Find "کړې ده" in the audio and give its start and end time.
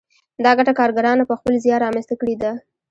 2.21-2.51